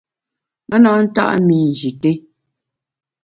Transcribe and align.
A 0.75 0.77
na 0.81 0.91
nta’ 1.05 1.25
mi 1.45 1.57
Nji 1.69 1.89
té. 2.01 2.11